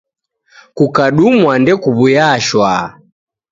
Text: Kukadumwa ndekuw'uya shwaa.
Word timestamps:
Kukadumwa 0.77 1.51
ndekuw'uya 1.61 2.27
shwaa. 2.47 2.83